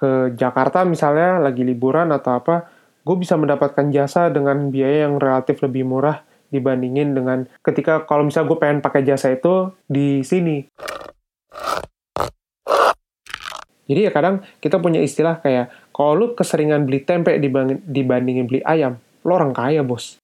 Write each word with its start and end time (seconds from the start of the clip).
ke 0.00 0.32
Jakarta 0.32 0.88
misalnya 0.88 1.36
lagi 1.36 1.60
liburan 1.60 2.08
atau 2.08 2.40
apa, 2.40 2.72
gue 3.04 3.16
bisa 3.20 3.36
mendapatkan 3.36 3.92
jasa 3.92 4.32
dengan 4.32 4.72
biaya 4.72 5.04
yang 5.04 5.20
relatif 5.20 5.60
lebih 5.60 5.84
murah 5.84 6.24
dibandingin 6.48 7.12
dengan 7.12 7.44
ketika 7.60 8.08
kalau 8.08 8.24
misalnya 8.24 8.48
gue 8.48 8.58
pengen 8.58 8.80
pakai 8.80 9.04
jasa 9.04 9.36
itu 9.36 9.76
di 9.84 10.24
sini. 10.24 10.64
Jadi 13.90 14.00
ya 14.06 14.10
kadang 14.14 14.40
kita 14.62 14.80
punya 14.80 15.02
istilah 15.04 15.42
kayak 15.44 15.68
kalau 15.92 16.16
lu 16.16 16.26
keseringan 16.32 16.88
beli 16.88 17.04
tempe 17.04 17.36
dibandingin 17.84 18.48
beli 18.48 18.64
ayam, 18.64 18.96
lo 19.26 19.36
orang 19.36 19.52
kaya 19.52 19.84
bos. 19.84 20.16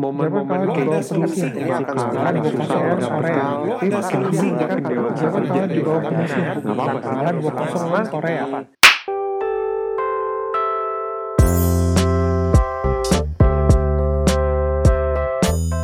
Momen-momen 0.00 0.64
kayak 0.72 1.04
gitu 1.04 1.28
sih 1.28 1.52
makan 1.60 1.96
sekarang 2.00 2.40
di 2.40 2.50
susah 2.56 2.80
Korea. 3.04 3.44
Makin 3.68 4.20
lebih 4.24 4.50
makin 4.56 4.80
dewasa 4.80 5.26
kerja 5.28 5.62
di 5.68 5.78
Nggak 5.84 6.72
apa-apa. 6.72 7.12
Dua 7.36 7.52
kosong 7.52 8.08
Korea. 8.08 8.44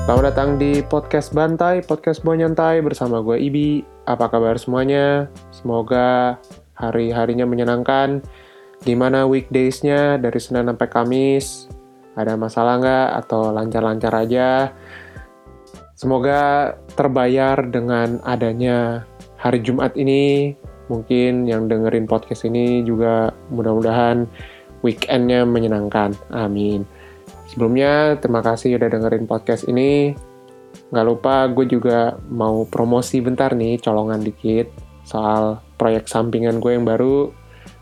Selamat 0.06 0.24
datang 0.32 0.56
di 0.56 0.80
podcast 0.80 1.36
Bantai, 1.36 1.84
podcast 1.84 2.24
Buah 2.24 2.40
Nyantai 2.40 2.80
bersama 2.80 3.20
gue 3.20 3.36
Ibi. 3.36 3.84
Apa 4.08 4.32
kabar 4.32 4.56
semuanya? 4.56 5.28
Semoga 5.52 6.40
hari-harinya 6.72 7.44
menyenangkan. 7.44 8.24
Gimana 8.80 9.28
weekdays-nya 9.28 10.16
dari 10.16 10.40
Senin 10.40 10.72
sampai 10.72 10.88
Kamis? 10.88 11.75
Ada 12.16 12.32
masalah 12.34 12.80
nggak 12.80 13.08
atau 13.24 13.52
lancar-lancar 13.52 14.12
aja? 14.16 14.72
Semoga 15.92 16.72
terbayar 16.96 17.60
dengan 17.68 18.20
adanya 18.24 19.04
hari 19.36 19.60
Jumat 19.60 19.92
ini. 20.00 20.56
Mungkin 20.88 21.44
yang 21.44 21.68
dengerin 21.68 22.08
podcast 22.08 22.48
ini 22.48 22.80
juga 22.84 23.32
mudah-mudahan 23.52 24.24
weekendnya 24.80 25.44
menyenangkan. 25.44 26.16
Amin. 26.32 26.88
Sebelumnya, 27.52 28.16
terima 28.20 28.40
kasih 28.40 28.80
udah 28.80 28.88
dengerin 28.88 29.28
podcast 29.28 29.68
ini. 29.68 30.16
Nggak 30.92 31.06
lupa, 31.06 31.48
gue 31.50 31.66
juga 31.68 32.16
mau 32.30 32.64
promosi 32.68 33.18
bentar 33.20 33.52
nih, 33.56 33.80
colongan 33.82 34.22
dikit, 34.22 34.70
soal 35.02 35.58
proyek 35.76 36.06
sampingan 36.06 36.62
gue 36.62 36.76
yang 36.76 36.86
baru, 36.86 37.32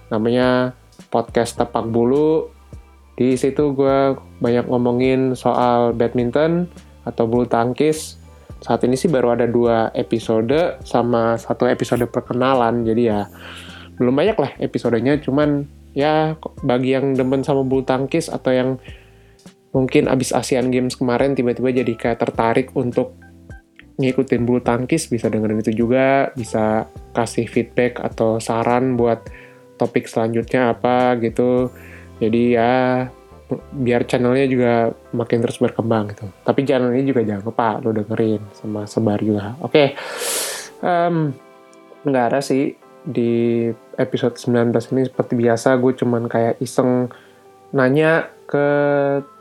namanya 0.08 0.72
Podcast 1.10 1.58
Tepak 1.58 1.90
Bulu 1.90 2.53
di 3.14 3.38
situ 3.38 3.74
gue 3.74 4.18
banyak 4.42 4.66
ngomongin 4.66 5.38
soal 5.38 5.94
badminton 5.94 6.66
atau 7.06 7.30
bulu 7.30 7.46
tangkis. 7.46 8.18
Saat 8.58 8.82
ini 8.88 8.98
sih 8.98 9.12
baru 9.12 9.36
ada 9.38 9.46
dua 9.46 9.92
episode 9.94 10.82
sama 10.82 11.38
satu 11.38 11.70
episode 11.70 12.02
perkenalan. 12.10 12.82
Jadi 12.82 13.02
ya 13.06 13.30
belum 14.00 14.14
banyak 14.18 14.36
lah 14.40 14.50
episodenya. 14.58 15.20
Cuman 15.22 15.68
ya 15.94 16.34
bagi 16.66 16.98
yang 16.98 17.14
demen 17.14 17.46
sama 17.46 17.62
bulu 17.62 17.86
tangkis 17.86 18.26
atau 18.26 18.50
yang 18.50 18.70
mungkin 19.70 20.10
abis 20.10 20.34
Asian 20.34 20.74
Games 20.74 20.98
kemarin 20.98 21.38
tiba-tiba 21.38 21.70
jadi 21.70 21.92
kayak 21.94 22.18
tertarik 22.18 22.74
untuk 22.74 23.14
ngikutin 23.94 24.42
bulu 24.42 24.58
tangkis 24.58 25.06
bisa 25.06 25.30
dengerin 25.30 25.62
itu 25.62 25.86
juga 25.86 26.34
bisa 26.34 26.90
kasih 27.14 27.46
feedback 27.46 28.02
atau 28.02 28.42
saran 28.42 28.98
buat 28.98 29.22
topik 29.78 30.10
selanjutnya 30.10 30.74
apa 30.74 31.14
gitu 31.22 31.70
jadi 32.18 32.42
ya 32.54 32.72
biar 33.74 34.08
channelnya 34.08 34.46
juga 34.48 34.72
makin 35.12 35.44
terus 35.44 35.60
berkembang 35.60 36.10
gitu. 36.14 36.26
Tapi 36.42 36.64
channel 36.64 36.94
ini 36.96 37.12
juga 37.12 37.22
jangan 37.22 37.44
lupa 37.44 37.68
lo 37.82 37.90
dengerin 37.92 38.42
sama 38.56 38.88
sebar 38.88 39.20
juga. 39.20 39.54
Oke 39.60 39.70
okay. 39.70 39.88
um, 40.80 41.30
nggak 42.04 42.24
ada 42.32 42.40
sih 42.40 42.74
di 43.04 43.68
episode 44.00 44.40
19 44.40 44.72
ini 44.96 45.02
seperti 45.06 45.32
biasa. 45.36 45.76
Gue 45.78 45.92
cuman 45.92 46.26
kayak 46.26 46.58
iseng 46.64 47.12
nanya 47.74 48.32
ke 48.48 48.66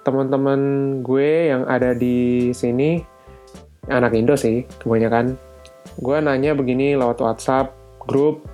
teman-teman 0.04 0.60
gue 1.00 1.54
yang 1.54 1.64
ada 1.66 1.96
di 1.96 2.52
sini. 2.52 3.00
Anak 3.88 4.16
Indo 4.16 4.36
sih 4.40 4.64
kebanyakan. 4.84 5.36
Gue 6.00 6.18
nanya 6.24 6.56
begini 6.56 6.96
lewat 6.96 7.20
WhatsApp 7.20 7.76
grup 8.04 8.48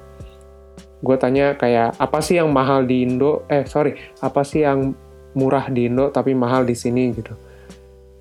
gue 0.99 1.15
tanya 1.15 1.55
kayak 1.55 1.95
apa 1.95 2.19
sih 2.19 2.39
yang 2.39 2.51
mahal 2.51 2.83
di 2.83 3.07
Indo? 3.07 3.47
Eh 3.47 3.63
sorry 3.63 3.95
apa 4.19 4.43
sih 4.43 4.63
yang 4.67 4.95
murah 5.35 5.71
di 5.71 5.87
Indo 5.87 6.11
tapi 6.11 6.35
mahal 6.35 6.67
di 6.67 6.75
sini? 6.75 7.15
Gitu. 7.15 7.33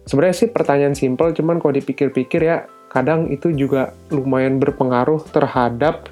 Sebenarnya 0.08 0.36
sih 0.36 0.48
pertanyaan 0.48 0.96
simpel 0.96 1.34
cuman 1.36 1.60
kalau 1.60 1.74
dipikir-pikir 1.76 2.40
ya 2.40 2.64
kadang 2.88 3.28
itu 3.28 3.52
juga 3.52 3.92
lumayan 4.08 4.56
berpengaruh 4.56 5.20
terhadap 5.28 6.08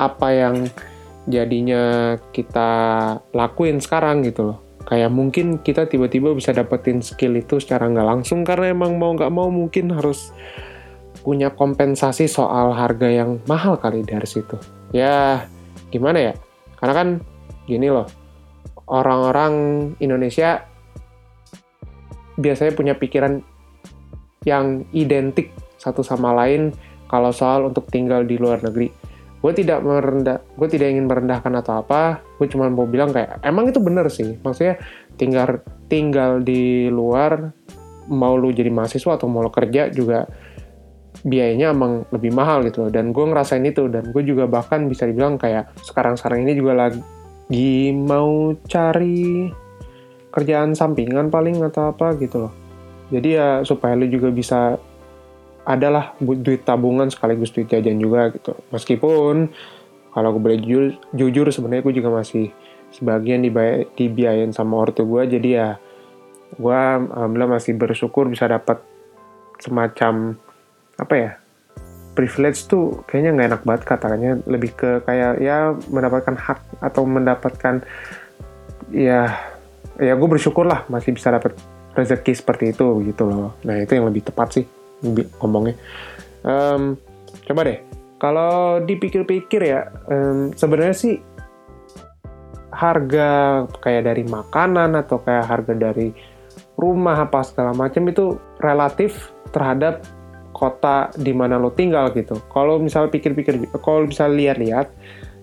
apa 0.00 0.28
yang 0.32 0.56
jadinya 1.28 2.16
kita 2.32 2.70
lakuin 3.36 3.82
sekarang 3.84 4.24
gitu 4.24 4.54
loh. 4.54 4.58
Kayak 4.88 5.12
mungkin 5.12 5.60
kita 5.60 5.84
tiba-tiba 5.84 6.32
bisa 6.32 6.56
dapetin 6.56 7.04
skill 7.04 7.36
itu 7.36 7.60
secara 7.60 7.92
nggak 7.92 8.08
langsung 8.08 8.40
karena 8.40 8.72
emang 8.72 8.96
mau 8.96 9.12
nggak 9.12 9.28
mau 9.28 9.52
mungkin 9.52 9.92
harus 9.92 10.32
punya 11.20 11.52
kompensasi 11.52 12.24
soal 12.24 12.72
harga 12.72 13.04
yang 13.04 13.36
mahal 13.44 13.76
kali 13.76 14.00
dari 14.00 14.24
situ. 14.24 14.56
Ya 14.96 15.44
gimana 15.88 16.32
ya? 16.32 16.34
Karena 16.78 16.94
kan 16.94 17.08
gini 17.68 17.88
loh, 17.90 18.06
orang-orang 18.88 19.52
Indonesia 20.00 20.64
biasanya 22.38 22.72
punya 22.72 22.94
pikiran 22.94 23.42
yang 24.46 24.86
identik 24.94 25.50
satu 25.76 26.00
sama 26.06 26.32
lain 26.32 26.70
kalau 27.10 27.34
soal 27.34 27.66
untuk 27.66 27.90
tinggal 27.90 28.22
di 28.22 28.38
luar 28.38 28.62
negeri. 28.62 28.88
Gue 29.38 29.54
tidak 29.54 29.86
merendah, 29.86 30.42
gue 30.58 30.68
tidak 30.70 30.90
ingin 30.90 31.06
merendahkan 31.06 31.52
atau 31.62 31.82
apa. 31.82 32.22
Gue 32.38 32.50
cuma 32.50 32.66
mau 32.66 32.90
bilang 32.90 33.14
kayak 33.14 33.38
emang 33.46 33.70
itu 33.70 33.78
bener 33.78 34.10
sih. 34.10 34.34
Maksudnya 34.42 34.82
tinggal 35.14 35.62
tinggal 35.86 36.42
di 36.42 36.90
luar 36.90 37.54
mau 38.08 38.34
lu 38.34 38.50
jadi 38.50 38.72
mahasiswa 38.72 39.14
atau 39.14 39.30
mau 39.30 39.44
lu 39.44 39.52
kerja 39.52 39.92
juga 39.92 40.26
biayanya 41.26 41.74
emang 41.74 42.06
lebih 42.14 42.30
mahal 42.34 42.62
gitu 42.66 42.86
loh. 42.86 42.90
Dan 42.92 43.10
gue 43.10 43.24
ngerasain 43.24 43.64
itu 43.66 43.86
dan 43.90 44.10
gue 44.10 44.22
juga 44.22 44.46
bahkan 44.46 44.86
bisa 44.86 45.06
dibilang 45.06 45.38
kayak 45.38 45.72
sekarang-sekarang 45.82 46.46
ini 46.46 46.52
juga 46.58 46.74
lagi 46.76 47.02
mau 47.94 48.52
cari 48.68 49.48
kerjaan 50.28 50.76
sampingan 50.76 51.32
paling 51.32 51.58
atau 51.64 51.90
apa 51.90 52.14
gitu 52.20 52.48
loh. 52.48 52.52
Jadi 53.08 53.28
ya 53.40 53.64
supaya 53.64 53.96
lu 53.96 54.04
juga 54.06 54.28
bisa 54.28 54.76
adalah 55.68 56.16
duit 56.20 56.64
tabungan 56.64 57.08
sekaligus 57.12 57.52
duit 57.52 57.68
jajan 57.68 58.00
juga 58.00 58.32
gitu. 58.32 58.56
Meskipun 58.72 59.48
kalau 60.12 60.28
gue 60.36 60.42
boleh 60.42 60.60
jujur, 60.60 60.84
jujur 61.12 61.46
sebenarnya 61.52 61.84
gue 61.84 61.94
juga 62.00 62.10
masih 62.10 62.52
sebagian 62.92 63.44
dibayar, 63.44 63.84
dibiayain 63.96 64.52
sama 64.52 64.80
ortu 64.80 65.04
gue 65.04 65.28
jadi 65.28 65.48
ya 65.48 65.68
gue 66.56 66.80
alhamdulillah 67.12 67.60
masih 67.60 67.76
bersyukur 67.76 68.24
bisa 68.32 68.48
dapat 68.48 68.80
semacam 69.60 70.40
apa 70.98 71.14
ya 71.14 71.30
privilege 72.18 72.66
tuh 72.66 73.06
kayaknya 73.06 73.30
nggak 73.38 73.48
enak 73.54 73.62
banget 73.62 73.82
katanya 73.86 74.30
lebih 74.50 74.74
ke 74.74 74.90
kayak 75.06 75.38
ya 75.38 75.70
mendapatkan 75.86 76.34
hak 76.34 76.58
atau 76.82 77.06
mendapatkan 77.06 77.86
ya 78.90 79.38
ya 80.02 80.12
gue 80.18 80.28
bersyukur 80.28 80.66
lah 80.66 80.82
masih 80.90 81.14
bisa 81.14 81.30
dapat 81.30 81.54
rezeki 81.94 82.32
seperti 82.34 82.64
itu 82.74 82.86
gitu 83.06 83.26
loh. 83.26 83.54
Nah 83.66 83.82
itu 83.82 83.98
yang 83.98 84.06
lebih 84.06 84.26
tepat 84.26 84.58
sih 84.58 84.64
ngomongnya. 85.38 85.78
Um, 86.42 86.98
coba 87.46 87.66
deh 87.66 87.78
kalau 88.18 88.82
dipikir-pikir 88.82 89.62
ya 89.62 89.86
um, 90.10 90.50
sebenarnya 90.54 90.94
sih 90.94 91.14
harga 92.74 93.62
kayak 93.82 94.06
dari 94.06 94.22
makanan 94.26 94.94
atau 94.98 95.22
kayak 95.22 95.46
harga 95.46 95.74
dari 95.74 96.14
rumah 96.78 97.26
apa 97.26 97.42
segala 97.42 97.74
macam 97.74 98.06
itu 98.06 98.38
relatif 98.62 99.34
terhadap 99.50 100.02
kota 100.58 101.14
di 101.14 101.30
mana 101.30 101.54
lo 101.54 101.70
tinggal 101.70 102.10
gitu. 102.10 102.42
Kalau 102.50 102.82
misal 102.82 103.06
pikir-pikir, 103.06 103.70
kalau 103.78 104.10
bisa 104.10 104.26
lihat-lihat, 104.26 104.90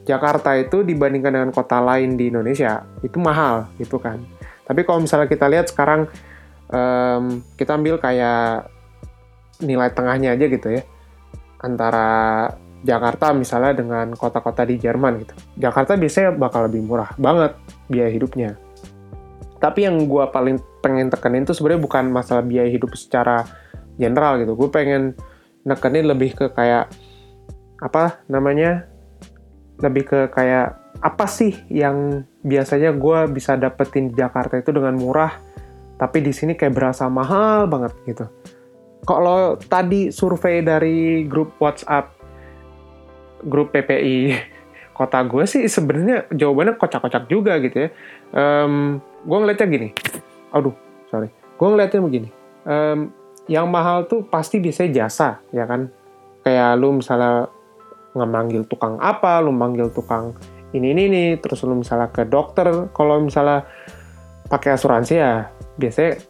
Jakarta 0.05 0.53
itu 0.59 0.85
dibandingkan 0.85 1.33
dengan 1.33 1.51
kota 1.55 1.81
lain 1.81 2.19
di 2.19 2.29
Indonesia 2.29 2.85
itu 3.01 3.17
mahal 3.17 3.71
gitu 3.81 3.97
kan. 3.97 4.21
Tapi 4.67 4.85
kalau 4.85 5.01
misalnya 5.01 5.25
kita 5.25 5.49
lihat 5.49 5.71
sekarang 5.73 6.05
um, 6.69 7.41
kita 7.57 7.73
ambil 7.73 7.97
kayak 7.97 8.69
nilai 9.65 9.89
tengahnya 9.95 10.35
aja 10.35 10.45
gitu 10.45 10.67
ya 10.67 10.83
antara 11.63 12.51
Jakarta 12.85 13.33
misalnya 13.33 13.73
dengan 13.73 14.13
kota-kota 14.13 14.61
di 14.61 14.77
Jerman 14.77 15.25
gitu. 15.25 15.33
Jakarta 15.57 15.97
biasanya 15.97 16.37
bakal 16.37 16.69
lebih 16.69 16.85
murah 16.85 17.09
banget 17.17 17.57
biaya 17.89 18.13
hidupnya. 18.13 18.53
Tapi 19.57 19.89
yang 19.89 20.05
gue 20.05 20.25
paling 20.29 20.61
pengen 20.85 21.09
tekenin 21.09 21.49
itu 21.49 21.57
sebenarnya 21.57 21.81
bukan 21.81 22.05
masalah 22.13 22.45
biaya 22.45 22.69
hidup 22.69 22.93
secara 22.93 23.41
general 23.95 24.39
gitu 24.41 24.53
gue 24.55 24.69
pengen 24.71 25.15
nekenin 25.65 26.05
lebih 26.05 26.37
ke 26.37 26.45
kayak 26.53 26.91
apa 27.81 28.23
namanya 28.31 28.87
lebih 29.81 30.07
ke 30.07 30.19
kayak 30.31 30.79
apa 31.03 31.25
sih 31.27 31.51
yang 31.67 32.23
biasanya 32.45 32.95
gue 32.95 33.19
bisa 33.33 33.59
dapetin 33.59 34.11
di 34.11 34.15
Jakarta 34.15 34.55
itu 34.55 34.71
dengan 34.71 34.95
murah 34.95 35.35
tapi 35.99 36.23
di 36.23 36.31
sini 36.31 36.55
kayak 36.55 36.75
berasa 36.75 37.11
mahal 37.11 37.67
banget 37.67 37.91
gitu 38.07 38.25
kalau 39.05 39.59
tadi 39.59 40.09
survei 40.09 40.63
dari 40.63 41.27
grup 41.27 41.55
WhatsApp 41.59 42.15
grup 43.45 43.75
PPI 43.75 44.33
kota 44.97 45.19
gue 45.27 45.43
sih 45.43 45.67
sebenarnya 45.67 46.31
jawabannya 46.31 46.79
kocak-kocak 46.79 47.27
juga 47.27 47.59
gitu 47.59 47.87
ya. 47.87 47.89
Um, 48.31 49.03
gue 49.27 49.37
ngeliatnya 49.37 49.67
gini, 49.67 49.89
aduh 50.55 50.71
sorry, 51.11 51.27
gue 51.31 51.67
ngeliatnya 51.67 51.99
begini. 51.99 52.29
Um, 52.63 53.11
yang 53.45 53.69
mahal 53.69 54.09
tuh 54.09 54.25
pasti 54.25 54.57
biasanya 54.57 55.05
jasa 55.05 55.39
ya 55.53 55.65
kan. 55.69 55.89
Kayak 56.45 56.77
lu 56.77 57.01
misalnya 57.01 57.49
ngemanggil 58.13 58.69
tukang 58.69 59.01
apa, 59.01 59.41
lu 59.41 59.49
manggil 59.49 59.89
tukang 59.89 60.37
ini 60.71 60.93
ini 60.93 61.03
nih, 61.09 61.29
terus 61.41 61.65
lu 61.65 61.73
misalnya 61.73 62.11
ke 62.11 62.27
dokter, 62.27 62.91
kalau 62.93 63.17
misalnya 63.23 63.65
pakai 64.45 64.77
asuransi 64.77 65.13
ya 65.17 65.49
biasanya 65.79 66.21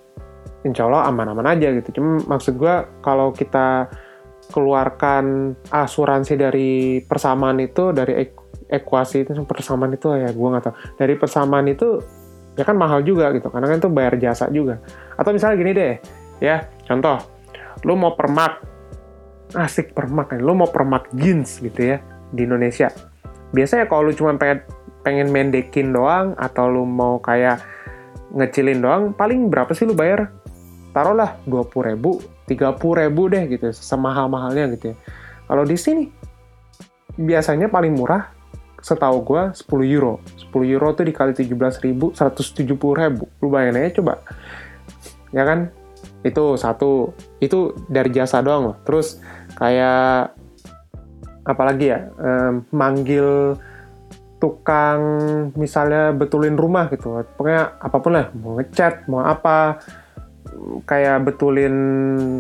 insya 0.64 0.88
Allah 0.88 1.12
aman-aman 1.12 1.46
aja 1.52 1.76
gitu. 1.76 2.00
Cuma 2.00 2.24
maksud 2.26 2.56
gue 2.56 2.76
kalau 3.04 3.36
kita 3.36 3.92
keluarkan 4.50 5.58
asuransi 5.74 6.38
dari 6.38 7.02
persamaan 7.02 7.58
itu 7.60 7.90
dari 7.92 8.30
ekuasi 8.70 9.26
itu 9.26 9.32
persamaan 9.46 9.94
itu 9.94 10.14
ya 10.14 10.30
gue 10.30 10.48
nggak 10.50 10.64
tahu 10.70 10.76
dari 10.98 11.14
persamaan 11.18 11.66
itu 11.70 12.02
ya 12.58 12.64
kan 12.66 12.78
mahal 12.78 13.02
juga 13.02 13.34
gitu 13.34 13.50
karena 13.50 13.68
kan 13.74 13.78
itu 13.82 13.90
bayar 13.90 14.14
jasa 14.22 14.50
juga 14.50 14.82
atau 15.18 15.30
misalnya 15.34 15.56
gini 15.58 15.72
deh 15.74 15.94
ya 16.42 16.66
contoh 16.86 17.18
lu 17.84 17.94
mau 17.94 18.18
permak 18.18 18.62
asik 19.54 19.94
permak 19.94 20.34
kan 20.34 20.42
lu 20.42 20.58
mau 20.58 20.70
permak 20.70 21.12
jeans 21.14 21.62
gitu 21.62 21.96
ya 21.96 21.98
di 22.34 22.46
Indonesia. 22.48 22.90
Biasanya 23.54 23.86
kalau 23.86 24.10
lu 24.10 24.14
cuma 24.18 24.36
pengen 24.36 24.66
pengen 25.06 25.30
mendekin 25.30 25.94
doang 25.94 26.34
atau 26.36 26.66
lu 26.66 26.84
mau 26.84 27.22
kayak 27.22 27.62
ngecilin 28.34 28.82
doang 28.82 29.04
paling 29.14 29.54
berapa 29.54 29.70
sih 29.78 29.86
lu 29.86 29.94
bayar? 29.94 30.34
Taruhlah 30.96 31.38
dua 31.46 31.68
puluh 31.68 31.94
ribu 31.94 32.12
tiga 32.50 32.74
puluh 32.74 33.06
ribu 33.06 33.30
deh 33.30 33.46
gitu 33.52 33.70
semahal 33.76 34.32
mahalnya 34.32 34.74
gitu 34.74 34.92
ya. 34.92 34.96
Kalau 35.46 35.62
di 35.62 35.78
sini 35.78 36.10
biasanya 37.16 37.70
paling 37.70 37.96
murah 37.96 38.34
setahu 38.86 39.26
gue 39.26 39.44
10 39.66 39.94
euro. 39.98 40.22
10 40.54 40.74
euro 40.78 40.94
tuh 40.94 41.10
dikali 41.10 41.34
17 41.34 41.86
ribu 41.86 42.14
170 42.14 42.70
ribu. 42.78 43.26
Lu 43.42 43.50
bayangin 43.50 43.82
aja 43.82 43.98
coba. 43.98 44.22
Ya 45.34 45.42
kan 45.42 45.74
itu 46.26 46.58
satu. 46.58 47.14
Itu 47.38 47.78
dari 47.86 48.10
jasa 48.10 48.42
doang 48.42 48.74
loh. 48.74 48.78
Terus 48.82 49.22
kayak 49.62 50.34
apalagi 51.46 51.94
ya 51.94 52.10
um, 52.18 52.66
manggil 52.74 53.54
tukang 54.42 55.02
misalnya 55.54 56.12
betulin 56.12 56.58
rumah 56.58 56.90
gitu. 56.90 57.22
Pokoknya 57.38 57.78
apa 57.78 57.98
pun 58.02 58.12
lah 58.18 58.34
mau 58.34 58.58
ngecat 58.58 59.06
mau 59.06 59.22
apa 59.22 59.80
kayak 60.90 61.30
betulin 61.30 61.76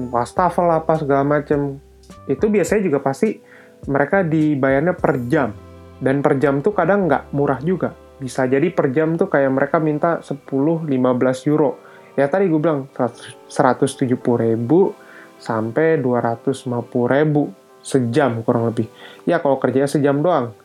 wastafel 0.10 0.68
apa 0.74 0.98
segala 0.98 1.22
macem. 1.22 1.78
Itu 2.26 2.50
biasanya 2.50 2.82
juga 2.90 3.00
pasti 3.02 3.38
mereka 3.86 4.26
dibayarnya 4.26 4.94
per 4.98 5.14
jam. 5.30 5.54
Dan 5.96 6.20
per 6.20 6.42
jam 6.42 6.60
tuh 6.60 6.76
kadang 6.76 7.08
nggak 7.08 7.32
murah 7.32 7.62
juga. 7.62 7.94
Bisa 8.20 8.48
jadi 8.48 8.68
per 8.72 8.92
jam 8.92 9.16
tuh 9.16 9.32
kayak 9.32 9.52
mereka 9.52 9.78
minta 9.80 10.20
10-15 10.20 10.90
euro. 11.52 11.80
Ya 12.16 12.32
tadi 12.32 12.48
gue 12.48 12.60
bilang 12.60 12.88
170 12.92 14.16
ribu 14.16 14.96
sampai 15.40 16.00
250 16.00 16.72
ribu 17.12 17.52
sejam 17.86 18.42
kurang 18.42 18.72
lebih. 18.72 18.88
Ya 19.28 19.38
kalau 19.44 19.60
kerjanya 19.60 19.92
sejam 19.92 20.24
doang. 20.24 20.56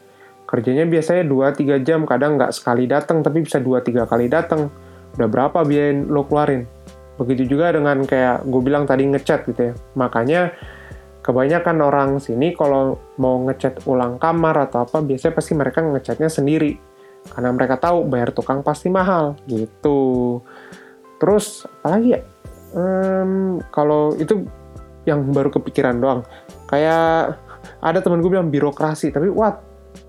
Kerjanya 0.47 0.83
biasanya 0.89 1.23
2-3 1.31 1.79
jam, 1.87 2.03
kadang 2.09 2.35
nggak 2.35 2.51
sekali 2.51 2.91
datang 2.91 3.23
tapi 3.23 3.47
bisa 3.47 3.63
2-3 3.63 4.09
kali 4.09 4.27
datang. 4.27 4.71
Udah 5.15 5.29
berapa 5.31 5.63
biaya 5.63 5.95
lo 5.95 6.27
keluarin? 6.27 6.67
Begitu 7.19 7.55
juga 7.55 7.71
dengan 7.71 8.03
kayak 8.03 8.47
gue 8.49 8.63
bilang 8.65 8.89
tadi 8.89 9.07
ngecat 9.07 9.47
gitu 9.47 9.63
ya. 9.71 9.75
Makanya 9.95 10.51
kebanyakan 11.21 11.77
orang 11.85 12.11
sini 12.19 12.57
kalau 12.57 12.99
mau 13.21 13.37
ngecat 13.45 13.85
ulang 13.85 14.17
kamar 14.17 14.67
atau 14.71 14.89
apa 14.89 15.05
biasanya 15.05 15.37
pasti 15.37 15.53
mereka 15.53 15.85
ngecatnya 15.85 16.33
sendiri 16.33 16.81
karena 17.29 17.53
mereka 17.53 17.77
tahu 17.77 18.09
bayar 18.09 18.33
tukang 18.33 18.65
pasti 18.65 18.89
mahal 18.89 19.37
gitu 19.45 20.41
terus 21.21 21.69
apalagi 21.81 22.17
ya? 22.17 22.21
Um, 22.75 23.61
kalau 23.71 24.17
itu 24.17 24.49
yang 25.05 25.31
baru 25.31 25.53
kepikiran 25.53 26.01
doang. 26.01 26.25
Kayak 26.67 27.41
ada 27.85 27.99
temen 28.01 28.25
gue 28.25 28.31
bilang 28.33 28.49
birokrasi 28.49 29.13
tapi 29.13 29.29
what? 29.29 29.61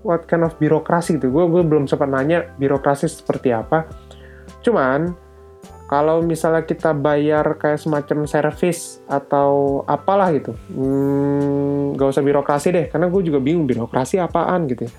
What 0.02 0.26
kind 0.26 0.46
of 0.46 0.54
birokrasi 0.58 1.18
gitu? 1.18 1.30
Gue 1.30 1.46
gue 1.46 1.62
belum 1.62 1.86
sempat 1.86 2.10
nanya 2.10 2.50
birokrasi 2.58 3.06
seperti 3.06 3.54
apa. 3.54 3.86
Cuman 4.62 5.14
kalau 5.90 6.24
misalnya 6.24 6.64
kita 6.64 6.96
bayar 6.96 7.44
kayak 7.60 7.76
semacam 7.76 8.24
servis 8.24 9.04
atau 9.04 9.82
apalah 9.84 10.32
gitu, 10.32 10.56
hmm, 10.72 12.00
gak 12.00 12.16
usah 12.16 12.24
birokrasi 12.24 12.72
deh, 12.72 12.86
karena 12.88 13.12
gue 13.12 13.20
juga 13.28 13.36
bingung 13.44 13.68
birokrasi 13.68 14.16
apaan 14.16 14.64
gitu 14.72 14.88
ya. 14.88 14.92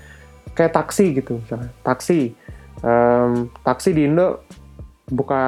Kayak 0.54 0.72
taksi 0.78 1.04
gitu 1.18 1.42
misalnya, 1.42 1.74
taksi. 1.82 2.38
Um, 2.84 3.50
taksi 3.64 3.90
di 3.96 4.06
Indo 4.06 4.44
buka 5.08 5.44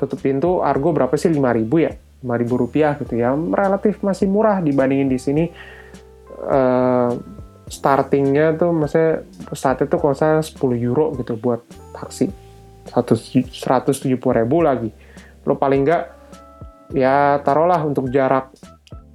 tutup 0.00 0.20
pintu 0.20 0.64
argo 0.64 0.92
berapa 0.96 1.12
sih? 1.16 1.28
5000 1.28 1.68
ya? 1.80 1.92
5000 2.24 2.62
rupiah 2.62 2.92
gitu 3.00 3.14
ya. 3.16 3.32
Relatif 3.32 4.00
masih 4.04 4.28
murah 4.28 4.60
dibandingin 4.60 5.08
di 5.08 5.18
sini. 5.20 5.44
Uh, 6.40 7.20
startingnya 7.70 8.56
tuh 8.56 8.72
maksudnya 8.74 9.22
saat 9.54 9.84
itu 9.84 9.94
kalau 10.00 10.16
saya 10.16 10.40
10 10.42 10.56
euro 10.80 11.12
gitu 11.16 11.36
buat 11.36 11.62
taksi. 11.94 12.32
170 12.90 14.18
ribu 14.18 14.56
lagi. 14.64 14.90
Lo 15.46 15.54
paling 15.56 15.86
enggak 15.86 16.04
ya 16.90 17.38
taruhlah 17.46 17.78
untuk 17.86 18.10
jarak 18.10 18.50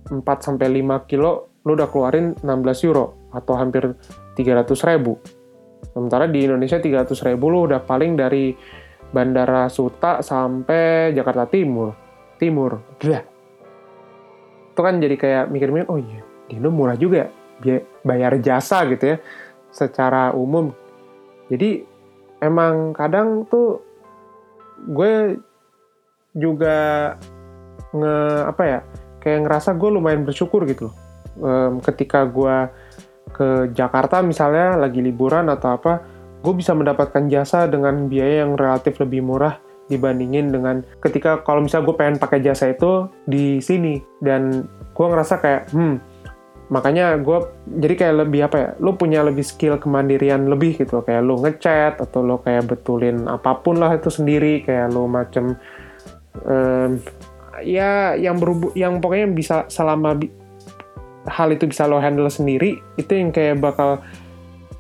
4 0.08 0.22
sampai 0.24 0.80
5 0.80 1.10
kilo 1.10 1.52
lo 1.66 1.72
udah 1.74 1.90
keluarin 1.90 2.38
16 2.40 2.88
euro 2.88 3.28
atau 3.34 3.58
hampir 3.58 3.98
300 4.38 4.70
ribu. 4.94 5.18
Sementara 5.92 6.30
di 6.30 6.46
Indonesia 6.46 6.78
300 6.78 7.12
ribu 7.26 7.50
lo 7.52 7.66
udah 7.68 7.82
paling 7.84 8.16
dari 8.16 8.54
Bandara 9.16 9.72
Suta 9.72 10.20
sampai 10.20 11.16
Jakarta 11.16 11.48
Timur. 11.48 11.96
Timur. 12.36 12.84
Blah. 13.00 13.24
itu 14.76 14.84
kan 14.84 15.00
jadi 15.00 15.16
kayak 15.16 15.46
mikir-mikir 15.56 15.88
oh 15.88 15.96
iya 15.96 16.20
di 16.52 16.60
Indo 16.60 16.68
murah 16.68 17.00
juga 17.00 17.32
ya. 17.64 17.80
Bayar 18.04 18.36
jasa 18.44 18.84
gitu 18.92 19.16
ya 19.16 19.18
secara 19.72 20.36
umum. 20.36 20.76
Jadi 21.48 21.88
emang 22.44 22.92
kadang 22.92 23.48
tuh 23.48 23.80
gue 24.84 25.40
juga 26.36 26.76
nge 27.96 28.16
apa 28.52 28.64
ya 28.68 28.80
kayak 29.24 29.48
ngerasa 29.48 29.80
gue 29.80 29.90
lumayan 29.90 30.28
bersyukur 30.28 30.68
gitu 30.68 30.92
um, 31.40 31.80
ketika 31.80 32.28
gue 32.28 32.68
ke 33.32 33.72
Jakarta 33.72 34.20
misalnya 34.20 34.76
lagi 34.76 35.00
liburan 35.00 35.48
atau 35.48 35.80
apa 35.80 36.04
gue 36.46 36.54
bisa 36.62 36.78
mendapatkan 36.78 37.26
jasa 37.26 37.66
dengan 37.66 38.06
biaya 38.06 38.46
yang 38.46 38.54
relatif 38.54 39.02
lebih 39.02 39.26
murah 39.26 39.58
dibandingin 39.90 40.50
dengan 40.50 40.82
ketika 41.02 41.42
kalau 41.42 41.66
misalnya 41.66 41.90
gue 41.90 41.96
pengen 41.98 42.18
pakai 42.22 42.40
jasa 42.46 42.70
itu 42.70 43.10
di 43.26 43.58
sini. 43.58 43.98
Dan 44.22 44.70
gue 44.94 45.06
ngerasa 45.06 45.42
kayak 45.42 45.74
hmm 45.74 45.98
makanya 46.66 47.14
gue 47.22 47.46
jadi 47.78 47.94
kayak 47.94 48.16
lebih 48.26 48.42
apa 48.50 48.58
ya 48.58 48.70
lo 48.82 48.98
punya 48.98 49.22
lebih 49.22 49.46
skill 49.46 49.78
kemandirian 49.78 50.50
lebih 50.50 50.82
gitu 50.82 50.98
kayak 51.06 51.22
lo 51.22 51.38
ngechat 51.38 52.02
atau 52.02 52.26
lo 52.26 52.42
kayak 52.42 52.66
betulin 52.66 53.30
apa 53.30 53.58
pun 53.62 53.82
lah 53.82 53.98
itu 53.98 54.14
sendiri. 54.14 54.62
Kayak 54.62 54.94
lo 54.94 55.10
macem 55.10 55.58
um, 56.46 56.98
ya 57.62 58.18
yang 58.18 58.42
berhubung 58.42 58.74
yang 58.74 58.98
pokoknya 59.00 59.28
bisa 59.32 59.58
selama 59.70 60.18
bi 60.18 60.28
hal 61.26 61.50
itu 61.54 61.66
bisa 61.66 61.90
lo 61.90 61.98
handle 61.98 62.30
sendiri 62.30 62.78
itu 63.02 63.12
yang 63.14 63.34
kayak 63.34 63.58
bakal 63.58 64.02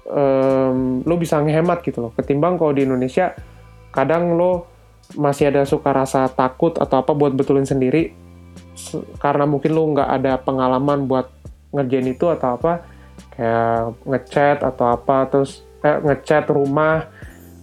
um, 0.09 1.01
lo 1.03 1.15
bisa 1.17 1.41
ngehemat 1.41 1.81
gitu 1.81 2.09
loh. 2.09 2.12
Ketimbang 2.13 2.57
kalau 2.62 2.74
di 2.74 2.85
Indonesia 2.85 3.33
kadang 3.89 4.38
lo 4.38 4.69
masih 5.13 5.53
ada 5.53 5.62
suka 5.69 5.93
rasa 5.93 6.25
takut 6.33 6.74
atau 6.81 6.97
apa 6.97 7.13
buat 7.13 7.33
betulin 7.38 7.65
sendiri 7.65 8.09
karena 9.21 9.45
mungkin 9.45 9.71
lo 9.77 9.85
nggak 9.93 10.09
ada 10.09 10.33
pengalaman 10.41 11.05
buat 11.05 11.29
ngerjain 11.69 12.09
itu 12.09 12.25
atau 12.25 12.57
apa 12.57 12.74
kayak 13.35 14.01
ngechat 14.07 14.57
atau 14.63 14.85
apa 14.89 15.29
terus 15.29 15.62
eh, 15.83 16.00
ngechat 16.01 16.50
rumah 16.50 17.05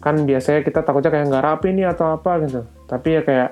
kan 0.03 0.19
biasanya 0.23 0.67
kita 0.67 0.83
takutnya 0.83 1.11
kayak 1.15 1.27
nggak 1.31 1.45
rapi 1.47 1.69
nih 1.75 1.87
atau 1.91 2.15
apa 2.15 2.43
gitu. 2.47 2.63
Tapi 2.91 3.09
ya 3.19 3.21
kayak 3.23 3.51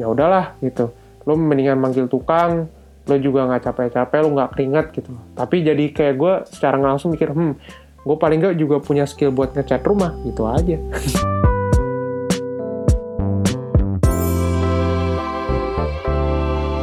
ya 0.00 0.06
udahlah 0.08 0.56
gitu. 0.64 0.92
Lo 1.28 1.36
mendingan 1.36 1.80
manggil 1.80 2.08
tukang 2.08 2.68
lo 3.08 3.16
juga 3.18 3.48
nggak 3.48 3.62
capek-capek 3.64 4.18
lo 4.22 4.28
nggak 4.36 4.50
keringat 4.54 4.86
gitu. 4.96 5.12
Tapi 5.34 5.56
jadi 5.64 5.84
kayak 5.92 6.14
gue 6.16 6.34
secara 6.48 6.76
langsung 6.78 7.12
mikir 7.12 7.32
hmm 7.32 7.54
gue 8.00 8.16
paling 8.16 8.40
nggak 8.40 8.56
juga 8.56 8.80
punya 8.80 9.04
skill 9.04 9.28
buat 9.28 9.52
ngecat 9.52 9.84
rumah 9.84 10.16
gitu 10.24 10.48
aja. 10.48 10.80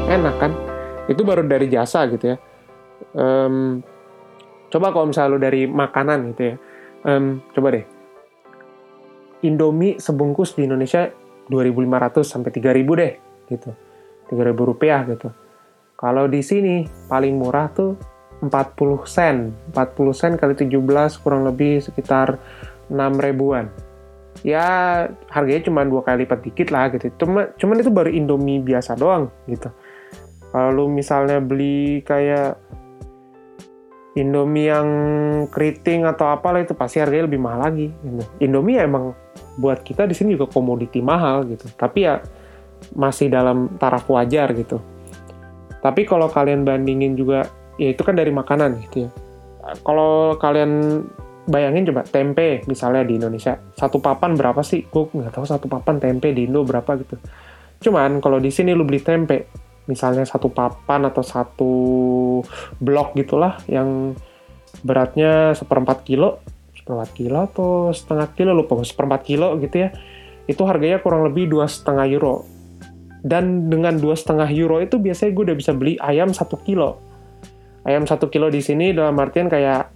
Enak 0.07 0.35
kan? 0.37 0.51
Itu 1.09 1.25
baru 1.25 1.41
dari 1.49 1.65
jasa 1.73 2.05
gitu 2.13 2.35
ya. 2.35 2.37
Um, 3.17 3.81
coba 4.69 4.93
kalau 4.93 5.09
misalnya 5.09 5.33
lo 5.33 5.39
dari 5.41 5.65
makanan 5.65 6.37
gitu 6.37 6.41
ya. 6.53 6.55
Um, 7.07 7.41
coba 7.57 7.73
deh. 7.73 7.85
Indomie 9.45 9.97
sebungkus 9.97 10.53
di 10.53 10.65
Indonesia 10.69 11.09
2.500 11.49 12.25
sampai 12.25 12.49
3.000 12.53 13.01
deh 13.01 13.13
gitu. 13.49 13.69
3.000 14.29 14.53
rupiah 14.53 15.01
gitu. 15.09 15.33
Kalau 15.97 16.29
di 16.29 16.45
sini 16.45 16.85
paling 17.09 17.41
murah 17.41 17.73
tuh 17.73 18.16
40 18.41 19.05
sen. 19.09 19.51
40 19.73 20.13
sen 20.13 20.31
kali 20.37 20.53
17 20.53 21.23
kurang 21.23 21.45
lebih 21.47 21.81
sekitar 21.81 22.37
6 22.89 22.97
ribuan. 23.17 23.69
Ya 24.45 24.65
harganya 25.33 25.65
cuma 25.65 25.81
dua 25.81 26.05
kali 26.05 26.25
lipat 26.25 26.39
dikit 26.45 26.69
lah 26.69 26.93
gitu. 26.93 27.09
Cuma 27.17 27.49
cuman 27.57 27.81
itu 27.81 27.89
baru 27.89 28.09
Indomie 28.13 28.61
biasa 28.61 28.93
doang 28.93 29.33
gitu. 29.49 29.73
Kalau 30.53 30.85
misalnya 30.85 31.41
beli 31.41 32.05
kayak 32.05 32.55
Indomie 34.17 34.69
yang 34.69 34.89
keriting 35.53 36.05
atau 36.05 36.33
apalah 36.33 36.61
itu 36.61 36.73
pasti 36.73 36.97
harganya 36.97 37.29
lebih 37.29 37.41
mahal 37.41 37.69
lagi 37.69 37.93
gitu. 38.01 38.23
Indomie 38.41 38.81
ya 38.81 38.89
emang 38.89 39.13
buat 39.57 39.81
kita 39.85 40.09
di 40.09 40.13
sini 40.17 40.37
juga 40.37 40.49
komoditi 40.49 41.01
mahal 41.01 41.45
gitu. 41.49 41.69
Tapi 41.73 41.99
ya 42.05 42.21
masih 42.93 43.29
dalam 43.29 43.77
taraf 43.77 44.05
wajar 44.09 44.53
gitu. 44.53 44.81
Tapi 45.81 46.05
kalau 46.09 46.29
kalian 46.29 46.65
bandingin 46.65 47.13
juga 47.13 47.45
ya 47.77 47.93
itu 47.93 48.01
kan 48.01 48.17
dari 48.17 48.33
makanan 48.33 48.81
gitu 48.89 49.07
ya. 49.07 49.09
Kalau 49.85 50.35
kalian 50.41 51.03
bayangin 51.47 51.87
coba 51.93 52.03
tempe 52.03 52.65
misalnya 52.67 53.07
di 53.07 53.15
Indonesia 53.15 53.55
satu 53.77 54.03
papan 54.03 54.35
berapa 54.35 54.59
sih? 54.65 54.83
Gue 54.89 55.07
nggak 55.07 55.33
tahu 55.37 55.45
satu 55.47 55.65
papan 55.71 56.01
tempe 56.01 56.33
di 56.35 56.49
Indo 56.49 56.65
berapa 56.65 56.97
gitu. 56.99 57.15
Cuman 57.81 58.19
kalau 58.19 58.41
di 58.41 58.51
sini 58.51 58.73
lu 58.73 58.83
beli 58.83 58.99
tempe 58.99 59.47
misalnya 59.87 60.27
satu 60.27 60.51
papan 60.51 61.07
atau 61.07 61.23
satu 61.23 61.73
blok 62.81 63.15
gitulah 63.15 63.55
yang 63.71 64.11
beratnya 64.83 65.55
seperempat 65.55 66.03
kilo 66.03 66.43
seperempat 66.75 67.09
kilo 67.15 67.39
atau 67.47 67.69
setengah 67.95 68.27
kilo 68.35 68.51
lupa 68.51 68.75
seperempat 68.83 69.21
kilo 69.23 69.55
gitu 69.63 69.87
ya 69.87 69.89
itu 70.47 70.59
harganya 70.63 70.99
kurang 71.03 71.27
lebih 71.27 71.51
dua 71.51 71.67
setengah 71.67 72.07
euro. 72.07 72.47
Dan 73.27 73.67
dengan 73.67 73.99
dua 73.99 74.15
setengah 74.15 74.47
euro 74.55 74.79
itu 74.79 74.95
biasanya 74.95 75.35
gue 75.35 75.43
udah 75.51 75.57
bisa 75.57 75.71
beli 75.75 75.99
ayam 75.99 76.31
satu 76.31 76.55
kilo 76.63 77.06
ayam 77.87 78.03
satu 78.03 78.27
kilo 78.27 78.51
di 78.51 78.59
sini 78.59 78.91
dalam 78.91 79.15
artian 79.15 79.47
kayak 79.47 79.89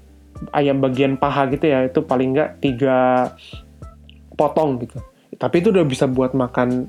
ayam 0.55 0.79
bagian 0.79 1.19
paha 1.19 1.51
gitu 1.51 1.69
ya 1.69 1.85
itu 1.85 2.01
paling 2.01 2.33
nggak 2.33 2.63
tiga 2.63 3.29
potong 4.39 4.79
gitu. 4.79 4.97
Tapi 5.35 5.59
itu 5.59 5.69
udah 5.69 5.85
bisa 5.85 6.07
buat 6.07 6.31
makan 6.31 6.87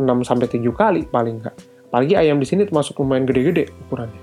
6 0.00 0.02
sampai 0.24 0.48
tujuh 0.48 0.72
kali 0.74 1.04
paling 1.06 1.44
nggak. 1.44 1.54
Apalagi 1.92 2.14
ayam 2.16 2.40
di 2.40 2.46
sini 2.48 2.64
termasuk 2.64 2.98
lumayan 2.98 3.28
gede-gede 3.28 3.68
ukurannya. 3.86 4.22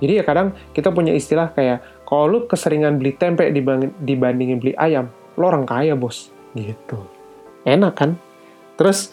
Jadi 0.00 0.12
ya 0.16 0.24
kadang 0.24 0.56
kita 0.72 0.88
punya 0.92 1.12
istilah 1.12 1.52
kayak 1.52 1.84
kalau 2.08 2.24
lu 2.28 2.38
keseringan 2.48 2.96
beli 2.96 3.16
tempe 3.16 3.44
dibandingin 4.00 4.60
beli 4.60 4.72
ayam 4.76 5.12
lo 5.36 5.48
orang 5.48 5.64
kaya 5.68 5.96
bos. 5.96 6.32
Gitu. 6.56 6.98
Enak 7.68 7.94
kan? 7.96 8.10
Terus 8.80 9.12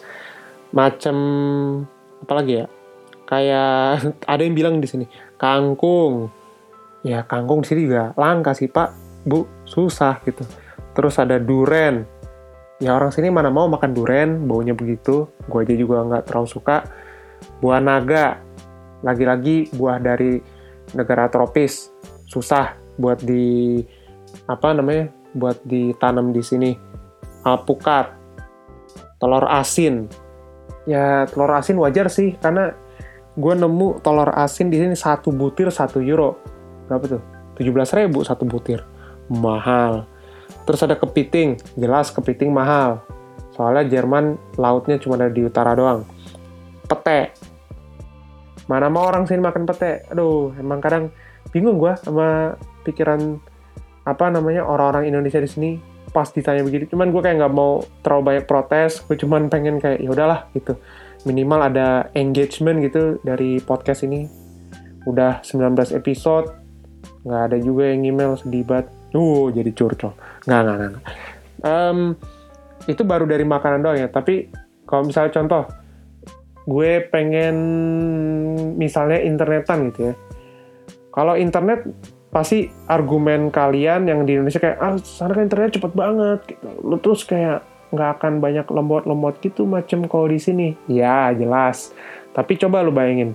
macam 0.72 1.16
apa 2.24 2.32
lagi 2.36 2.64
ya? 2.64 2.66
Kayak 3.28 4.08
ada 4.32 4.40
yang 4.40 4.56
bilang 4.56 4.74
di 4.80 4.88
sini 4.88 5.04
kangkung. 5.38 6.28
Ya 7.06 7.22
kangkung 7.24 7.62
di 7.62 7.66
sini 7.70 7.86
juga 7.86 8.12
langka 8.18 8.52
sih 8.52 8.68
pak. 8.68 8.92
Bu 9.24 9.46
susah 9.64 10.20
gitu. 10.26 10.42
Terus 10.92 11.16
ada 11.16 11.38
duren. 11.38 12.04
Ya 12.82 12.94
orang 12.94 13.10
sini 13.14 13.30
mana 13.30 13.50
mau 13.50 13.70
makan 13.70 13.94
duren 13.94 14.44
baunya 14.44 14.74
begitu. 14.74 15.30
Gue 15.46 15.64
aja 15.64 15.74
juga 15.78 16.02
nggak 16.04 16.28
terlalu 16.28 16.48
suka. 16.50 16.76
Buah 17.62 17.78
naga. 17.78 18.42
Lagi-lagi 19.06 19.70
buah 19.78 20.02
dari 20.02 20.42
negara 20.92 21.30
tropis. 21.30 21.94
Susah 22.26 22.74
buat 22.98 23.22
di 23.22 23.78
apa 24.50 24.74
namanya 24.74 25.08
buat 25.38 25.62
ditanam 25.62 26.34
di 26.34 26.42
sini. 26.42 26.70
Alpukat. 27.46 28.10
Telur 29.22 29.46
asin. 29.46 30.10
Ya 30.86 31.30
telur 31.30 31.50
asin 31.54 31.78
wajar 31.78 32.10
sih 32.10 32.34
karena 32.38 32.74
gue 33.38 33.54
nemu 33.54 34.02
telur 34.02 34.34
asin 34.34 34.66
di 34.66 34.82
sini 34.82 34.98
satu 34.98 35.30
butir 35.30 35.70
satu 35.70 36.02
euro. 36.02 36.42
Berapa 36.90 37.06
tuh? 37.06 37.22
17 37.62 37.98
ribu 38.02 38.26
satu 38.26 38.42
butir. 38.42 38.82
Mahal. 39.30 40.10
Terus 40.66 40.82
ada 40.82 40.98
kepiting. 40.98 41.54
Jelas 41.78 42.10
kepiting 42.10 42.50
mahal. 42.50 42.98
Soalnya 43.54 43.86
Jerman 43.86 44.34
lautnya 44.58 44.98
cuma 44.98 45.14
ada 45.14 45.30
di 45.30 45.46
utara 45.46 45.78
doang. 45.78 46.02
Pete. 46.90 47.30
Mana 48.66 48.90
mau 48.90 49.06
orang 49.06 49.24
sini 49.30 49.38
makan 49.38 49.70
pete? 49.70 50.02
Aduh 50.10 50.50
emang 50.58 50.82
kadang 50.82 51.14
bingung 51.54 51.78
gue 51.78 51.94
sama 52.02 52.58
pikiran 52.82 53.38
apa 54.02 54.34
namanya 54.34 54.66
orang-orang 54.66 55.14
Indonesia 55.14 55.38
di 55.38 55.46
sini. 55.46 55.70
Pas 56.10 56.26
ditanya 56.34 56.66
begitu 56.66 56.90
cuman 56.90 57.14
gue 57.14 57.22
kayak 57.22 57.38
nggak 57.38 57.54
mau 57.54 57.86
terlalu 58.02 58.34
banyak 58.34 58.44
protes. 58.50 58.98
Gue 59.06 59.14
cuman 59.14 59.46
pengen 59.46 59.78
kayak 59.78 60.02
ya 60.02 60.10
udahlah 60.10 60.50
gitu 60.58 60.74
minimal 61.28 61.68
ada 61.68 62.08
engagement 62.16 62.80
gitu 62.80 63.20
dari 63.20 63.60
podcast 63.60 64.08
ini. 64.08 64.24
Udah 65.04 65.44
19 65.44 65.92
episode 65.92 66.56
nggak 67.28 67.42
ada 67.52 67.56
juga 67.60 67.92
yang 67.92 68.08
email 68.08 68.40
sedih 68.40 68.64
banget 68.64 68.88
uh 69.12 69.52
jadi 69.52 69.70
curcol. 69.76 70.16
Nggak 70.48 70.60
nggak 70.64 70.76
nggak 70.80 71.04
um, 71.64 72.14
itu 72.88 73.02
baru 73.04 73.28
dari 73.28 73.44
makanan 73.44 73.80
doang 73.84 73.98
ya 74.00 74.08
tapi 74.08 74.48
kalau 74.88 75.04
misalnya 75.04 75.32
contoh 75.36 75.62
gue 76.68 77.04
pengen 77.08 77.56
misalnya 78.76 79.24
internetan 79.24 79.88
gitu 79.92 80.12
ya. 80.12 80.14
Kalau 81.08 81.34
internet 81.34 81.88
pasti 82.28 82.68
argumen 82.92 83.48
kalian 83.48 84.04
yang 84.04 84.28
di 84.28 84.36
Indonesia 84.36 84.60
kayak 84.60 84.76
ah 84.76 84.94
sana 85.00 85.32
kan 85.32 85.48
internet 85.48 85.80
cepet 85.80 85.92
banget 85.96 86.40
gitu. 86.44 86.68
lu 86.84 86.96
terus 87.00 87.24
kayak 87.24 87.64
nggak 87.88 88.20
akan 88.20 88.40
banyak 88.44 88.66
lembot-lembot 88.68 89.40
gitu 89.40 89.64
macam 89.64 90.04
kalau 90.06 90.28
di 90.28 90.40
sini. 90.40 90.68
Ya 90.88 91.32
jelas. 91.32 91.92
Tapi 92.36 92.60
coba 92.60 92.84
lu 92.84 92.92
bayangin 92.92 93.34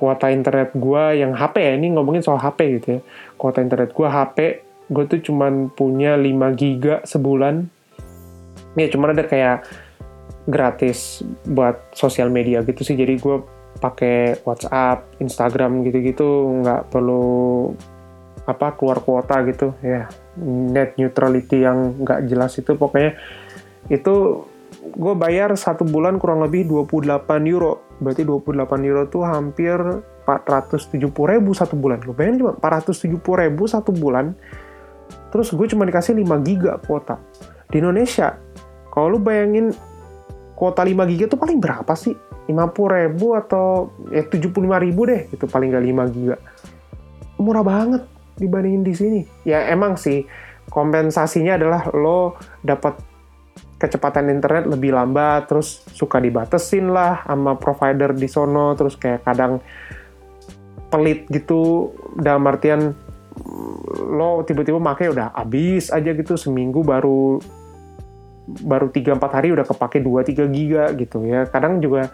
kuota 0.00 0.32
internet 0.32 0.72
gua 0.72 1.12
yang 1.12 1.36
HP 1.36 1.60
ya, 1.60 1.72
ini 1.76 1.92
ngomongin 1.92 2.24
soal 2.24 2.40
HP 2.40 2.80
gitu 2.80 2.86
ya. 2.96 3.00
Kuota 3.36 3.60
internet 3.60 3.92
gua 3.92 4.08
HP, 4.08 4.64
gue 4.88 5.04
tuh 5.06 5.20
cuman 5.20 5.68
punya 5.70 6.16
5 6.16 6.56
giga 6.56 7.04
sebulan. 7.04 7.68
Ya 8.80 8.88
cuman 8.88 9.12
ada 9.12 9.28
kayak 9.28 9.68
gratis 10.48 11.20
buat 11.44 11.92
sosial 11.92 12.32
media 12.32 12.64
gitu 12.64 12.80
sih. 12.80 12.96
Jadi 12.96 13.20
gue 13.20 13.36
pakai 13.78 14.40
WhatsApp, 14.42 15.20
Instagram 15.22 15.86
gitu-gitu 15.86 16.58
nggak 16.64 16.90
perlu 16.90 17.70
apa 18.48 18.74
keluar 18.74 18.98
kuota 19.04 19.46
gitu 19.46 19.76
ya 19.84 20.10
net 20.42 20.98
neutrality 20.98 21.62
yang 21.62 22.02
nggak 22.02 22.26
jelas 22.26 22.56
itu 22.58 22.74
pokoknya 22.74 23.14
itu 23.88 24.44
gue 24.80 25.14
bayar 25.18 25.54
satu 25.56 25.86
bulan 25.86 26.20
kurang 26.20 26.44
lebih 26.44 26.68
28 26.68 27.24
euro. 27.48 27.80
Berarti 28.00 28.22
28 28.24 28.88
euro 28.88 29.02
tuh 29.08 29.22
hampir 29.24 29.76
470 30.24 31.10
ribu 31.10 31.50
satu 31.56 31.74
bulan. 31.76 32.00
Lo 32.04 32.12
bayangin 32.12 32.44
cuma 32.44 32.52
470 32.58 33.16
ribu 33.46 33.64
satu 33.70 33.90
bulan 33.94 34.36
terus 35.30 35.50
gue 35.54 35.66
cuma 35.70 35.86
dikasih 35.86 36.14
5 36.14 36.46
giga 36.46 36.78
kuota. 36.82 37.18
Di 37.70 37.78
Indonesia 37.78 38.34
kalau 38.90 39.16
lu 39.16 39.18
bayangin 39.22 39.70
kuota 40.58 40.82
5 40.82 41.10
giga 41.10 41.24
tuh 41.30 41.38
paling 41.38 41.58
berapa 41.62 41.94
sih? 41.94 42.14
50 42.50 42.56
ribu 43.06 43.38
atau 43.38 43.94
ya 44.10 44.26
75 44.26 44.58
ribu 44.58 45.06
deh 45.06 45.30
itu 45.30 45.44
paling 45.46 45.70
gak 45.70 45.86
5 45.86 46.14
giga. 46.14 46.36
Murah 47.38 47.64
banget 47.64 48.02
dibandingin 48.38 48.82
di 48.82 48.94
sini. 48.94 49.20
Ya 49.46 49.70
emang 49.70 49.94
sih 49.94 50.26
kompensasinya 50.70 51.58
adalah 51.58 51.90
lo 51.94 52.38
dapat 52.62 53.09
kecepatan 53.80 54.28
internet 54.28 54.68
lebih 54.68 54.92
lambat, 54.92 55.48
terus 55.48 55.80
suka 55.96 56.20
dibatesin 56.20 56.92
lah 56.92 57.24
sama 57.24 57.56
provider 57.56 58.12
di 58.12 58.28
sono, 58.28 58.76
terus 58.76 59.00
kayak 59.00 59.24
kadang 59.24 59.64
pelit 60.92 61.24
gitu, 61.32 61.90
dalam 62.20 62.44
artian 62.44 62.92
lo 63.96 64.44
tiba-tiba 64.44 64.76
make 64.76 65.08
udah 65.08 65.32
habis 65.32 65.88
aja 65.88 66.12
gitu 66.12 66.36
seminggu 66.36 66.84
baru 66.84 67.40
baru 68.50 68.92
3 68.92 69.16
4 69.16 69.22
hari 69.32 69.48
udah 69.54 69.64
kepake 69.64 70.02
2 70.04 70.28
3 70.28 70.50
giga 70.52 70.84
gitu 70.92 71.24
ya. 71.24 71.48
Kadang 71.48 71.80
juga 71.80 72.12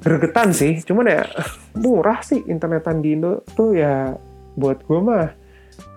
gregetan 0.00 0.56
sih, 0.56 0.80
cuman 0.80 1.12
ya 1.12 1.22
murah 1.82 2.24
sih 2.24 2.40
internetan 2.48 3.04
di 3.04 3.20
Indo 3.20 3.44
tuh 3.52 3.76
ya 3.76 4.16
buat 4.56 4.80
gue 4.86 5.00
mah 5.02 5.28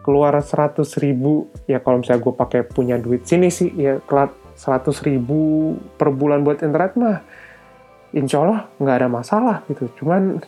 keluar 0.02 0.34
100 0.40 0.82
ribu 1.04 1.52
ya 1.68 1.84
kalau 1.84 2.00
misalnya 2.00 2.24
gue 2.24 2.34
pakai 2.34 2.62
punya 2.64 2.96
duit 2.96 3.28
sini 3.28 3.52
sih 3.52 3.70
ya 3.76 4.00
100 4.58 4.90
ribu 5.06 5.74
per 6.02 6.10
bulan 6.10 6.42
buat 6.42 6.66
internet 6.66 6.98
mah 6.98 7.22
insya 8.18 8.42
Allah 8.42 8.66
nggak 8.82 8.98
ada 8.98 9.10
masalah 9.10 9.58
gitu. 9.70 9.86
Cuman 10.02 10.42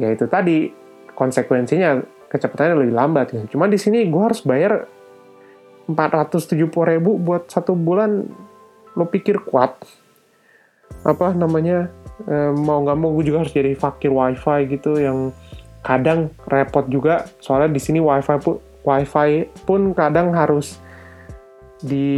ya 0.00 0.08
itu 0.08 0.24
tadi 0.24 0.72
konsekuensinya 1.12 2.00
kecepatannya 2.32 2.80
lebih 2.80 2.96
lambat 2.96 3.36
gitu. 3.36 3.56
cuman 3.56 3.68
di 3.68 3.76
sini 3.76 4.08
gue 4.08 4.22
harus 4.24 4.40
bayar 4.40 4.88
470 5.84 6.72
ribu 6.72 7.20
buat 7.20 7.52
satu 7.52 7.76
bulan 7.76 8.24
lo 8.96 9.04
pikir 9.04 9.44
kuat. 9.44 9.76
Apa 11.04 11.36
namanya 11.36 11.92
e, 12.24 12.34
mau 12.56 12.80
nggak 12.80 12.96
mau 12.96 13.12
gue 13.20 13.28
juga 13.28 13.44
harus 13.44 13.52
jadi 13.52 13.76
fakir 13.76 14.08
wifi 14.08 14.72
gitu 14.72 14.96
yang 14.96 15.36
kadang 15.84 16.32
repot 16.48 16.88
juga. 16.88 17.28
Soalnya 17.44 17.76
di 17.76 17.80
sini 17.84 18.00
wifi 18.00 18.40
pun 18.40 18.56
wifi 18.88 19.52
pun 19.68 19.92
kadang 19.92 20.32
harus 20.32 20.80
di 21.82 22.08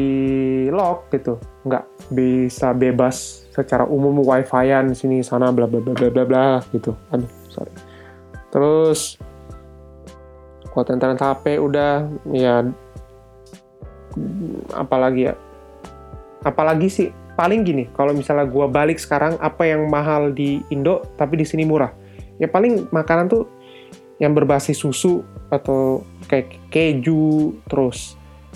lock 0.68 1.10
gitu. 1.10 1.40
Nggak 1.64 1.84
bisa 2.12 2.76
bebas 2.76 3.48
secara 3.50 3.88
umum 3.88 4.20
wifi-an 4.20 4.92
sini 4.92 5.24
sana 5.24 5.50
bla 5.50 5.64
bla 5.64 5.80
bla 5.80 5.96
bla 5.96 6.24
bla 6.24 6.46
gitu. 6.70 6.92
Aduh 7.10 7.28
sorry. 7.48 7.72
Terus 8.52 9.16
kuota 10.70 10.94
internet 10.94 11.18
HP 11.18 11.58
udah 11.58 12.06
ya 12.30 12.62
apalagi 14.76 15.32
ya. 15.32 15.34
Apalagi 16.44 16.92
sih 16.92 17.08
paling 17.34 17.66
gini 17.66 17.90
kalau 17.96 18.14
misalnya 18.14 18.46
gue 18.46 18.66
balik 18.70 19.00
sekarang 19.00 19.34
apa 19.42 19.66
yang 19.66 19.88
mahal 19.90 20.30
di 20.30 20.62
Indo 20.70 21.02
tapi 21.16 21.40
di 21.40 21.46
sini 21.48 21.64
murah. 21.64 21.90
Ya 22.38 22.46
paling 22.46 22.92
makanan 22.92 23.32
tuh 23.32 23.48
yang 24.22 24.36
berbasis 24.36 24.78
susu 24.78 25.26
atau 25.50 26.02
kayak 26.30 26.54
keju 26.70 27.54
terus 27.66 28.14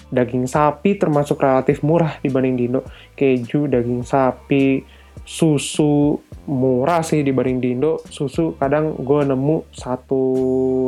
daging 0.09 0.49
sapi 0.49 0.97
termasuk 0.97 1.41
relatif 1.41 1.85
murah 1.85 2.17
dibanding 2.25 2.55
di 2.57 2.65
Indo. 2.69 2.81
Keju 3.15 3.69
daging 3.69 4.03
sapi 4.05 4.83
susu 5.29 6.17
murah 6.49 7.05
sih 7.05 7.21
dibanding 7.21 7.59
di 7.61 7.69
Indo. 7.77 8.01
Susu 8.09 8.57
kadang 8.57 8.97
gue 8.97 9.21
nemu 9.25 9.69
satu 9.73 10.23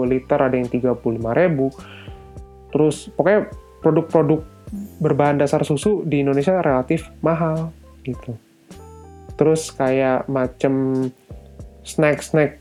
liter 0.08 0.40
ada 0.40 0.56
yang 0.56 0.68
35 0.68 1.00
ribu. 1.36 1.68
Terus 2.70 3.10
pokoknya 3.12 3.50
produk-produk 3.84 4.40
berbahan 5.02 5.42
dasar 5.42 5.66
susu 5.66 6.06
di 6.06 6.22
Indonesia 6.22 6.60
relatif 6.62 7.10
mahal 7.20 7.74
gitu. 8.06 8.38
Terus 9.34 9.72
kayak 9.72 10.28
macem 10.28 11.08
snack-snack 11.82 12.60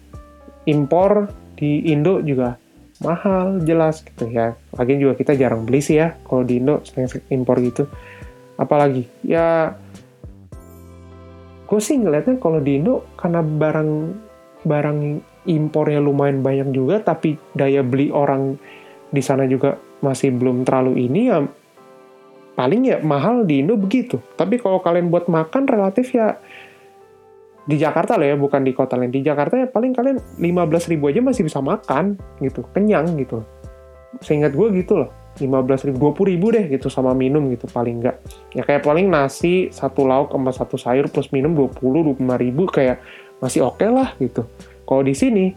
impor 0.66 1.30
di 1.60 1.92
Indo 1.92 2.24
juga 2.24 2.56
mahal 3.00 3.63
jelas 3.63 4.03
gitu 4.03 4.27
ya. 4.27 4.56
Lagi 4.75 5.00
juga 5.00 5.15
kita 5.15 5.36
jarang 5.36 5.63
beli 5.63 5.79
sih 5.79 6.00
ya 6.00 6.15
kalau 6.27 6.44
di 6.44 6.60
Indo 6.60 6.84
snack 6.84 7.27
impor 7.32 7.60
gitu. 7.63 7.88
Apalagi 8.60 9.08
ya 9.24 9.75
gue 11.70 11.79
sih 11.79 12.01
ngeliatnya 12.01 12.41
kalau 12.41 12.60
di 12.60 12.79
Indo 12.82 13.08
karena 13.15 13.39
barang 13.39 13.91
barang 14.68 15.00
impornya 15.48 16.03
lumayan 16.03 16.44
banyak 16.44 16.75
juga 16.75 17.00
tapi 17.00 17.39
daya 17.56 17.79
beli 17.79 18.12
orang 18.12 18.60
di 19.10 19.24
sana 19.24 19.48
juga 19.48 19.79
masih 20.03 20.36
belum 20.36 20.68
terlalu 20.68 21.08
ini 21.08 21.22
ya 21.32 21.39
paling 22.60 22.82
ya 22.84 22.98
mahal 23.00 23.48
di 23.48 23.63
Indo 23.63 23.79
begitu. 23.79 24.20
Tapi 24.36 24.60
kalau 24.60 24.84
kalian 24.84 25.08
buat 25.08 25.32
makan 25.32 25.72
relatif 25.72 26.12
ya 26.12 26.36
di 27.70 27.78
Jakarta 27.78 28.18
lah 28.18 28.34
ya, 28.34 28.36
bukan 28.36 28.66
di 28.66 28.74
kota 28.74 28.98
lain. 28.98 29.14
Di 29.14 29.22
Jakarta 29.22 29.54
ya 29.62 29.70
paling 29.70 29.94
kalian 29.94 30.18
15 30.42 30.90
ribu 30.90 31.14
aja 31.14 31.22
masih 31.22 31.46
bisa 31.46 31.62
makan 31.62 32.18
gitu, 32.42 32.66
kenyang 32.74 33.14
gitu. 33.22 33.46
Seingat 34.26 34.58
gue 34.58 34.74
gitu 34.74 35.06
loh, 35.06 35.14
15 35.38 35.94
ribu, 35.94 36.10
20 36.18 36.34
ribu 36.34 36.50
deh 36.50 36.66
gitu 36.66 36.90
sama 36.90 37.14
minum 37.14 37.46
gitu 37.54 37.70
paling 37.70 38.02
enggak. 38.02 38.18
Ya 38.58 38.66
kayak 38.66 38.82
paling 38.82 39.06
nasi, 39.06 39.70
satu 39.70 40.10
lauk 40.10 40.34
sama 40.34 40.50
satu 40.50 40.82
sayur 40.82 41.14
plus 41.14 41.30
minum 41.30 41.54
20, 41.54 42.18
25 42.18 42.42
ribu 42.42 42.66
kayak 42.66 43.06
masih 43.38 43.62
oke 43.62 43.78
okay 43.78 43.90
lah 43.94 44.18
gitu. 44.18 44.50
Kalau 44.90 45.06
di 45.06 45.14
sini 45.14 45.54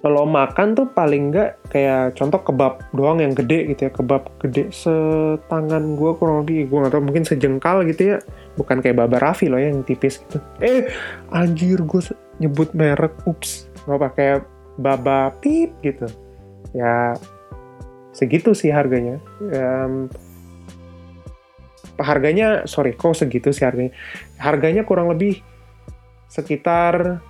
kalau 0.00 0.24
makan 0.24 0.72
tuh 0.72 0.88
paling 0.88 1.28
enggak 1.28 1.60
kayak 1.68 2.16
contoh 2.16 2.40
kebab 2.40 2.80
doang 2.96 3.20
yang 3.20 3.36
gede 3.36 3.68
gitu 3.68 3.88
ya. 3.88 3.90
Kebab 3.92 4.32
gede 4.40 4.72
setangan 4.72 5.92
gue 5.92 6.10
kurang 6.16 6.44
lebih 6.44 6.72
gue 6.72 6.78
nggak 6.80 6.92
tahu 6.96 7.04
mungkin 7.04 7.24
sejengkal 7.28 7.84
gitu 7.84 8.16
ya. 8.16 8.18
Bukan 8.56 8.80
kayak 8.80 8.96
baba 8.96 9.20
Raffi 9.20 9.52
loh 9.52 9.60
ya, 9.60 9.68
yang 9.68 9.84
tipis 9.84 10.24
gitu. 10.24 10.40
Eh 10.64 10.88
anjir 11.28 11.84
gue 11.84 12.00
nyebut 12.40 12.72
merek 12.72 13.12
ups 13.28 13.68
nggak 13.84 14.00
pakai 14.00 14.28
baba 14.80 15.36
pip 15.44 15.76
gitu. 15.84 16.08
Ya 16.72 17.12
segitu 18.16 18.56
sih 18.56 18.72
harganya. 18.72 19.20
Um, 19.52 20.08
harganya 22.00 22.64
sorry 22.64 22.96
kok 22.96 23.12
segitu 23.12 23.52
sih 23.52 23.68
harganya? 23.68 23.92
Harganya 24.40 24.88
kurang 24.88 25.12
lebih 25.12 25.44
sekitar 26.32 27.20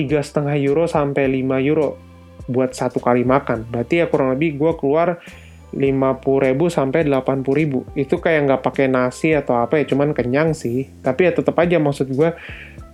tiga 0.00 0.24
setengah 0.24 0.56
euro 0.56 0.88
sampai 0.88 1.28
5 1.28 1.68
euro 1.68 2.00
buat 2.48 2.72
satu 2.72 3.04
kali 3.04 3.28
makan. 3.28 3.68
Berarti 3.68 4.00
ya 4.00 4.08
kurang 4.08 4.32
lebih 4.32 4.56
gue 4.56 4.72
keluar 4.80 5.20
50 5.76 6.46
ribu 6.46 6.72
sampai 6.72 7.04
80 7.04 7.44
ribu. 7.52 7.84
Itu 7.92 8.16
kayak 8.18 8.48
nggak 8.48 8.62
pakai 8.64 8.88
nasi 8.88 9.36
atau 9.36 9.60
apa 9.60 9.78
ya, 9.78 9.84
cuman 9.84 10.16
kenyang 10.16 10.56
sih. 10.56 10.88
Tapi 11.04 11.28
ya 11.28 11.32
tetap 11.36 11.54
aja 11.60 11.76
maksud 11.76 12.08
gue 12.10 12.32